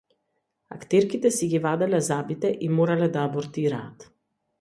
[0.75, 4.09] Актерките си ги ваделе забите и морале да абортираат